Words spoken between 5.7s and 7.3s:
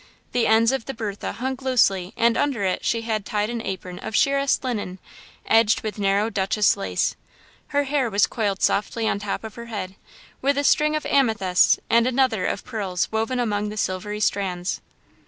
with narrow Duchesse lace.